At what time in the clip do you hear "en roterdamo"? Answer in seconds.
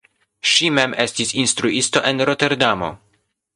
2.13-2.93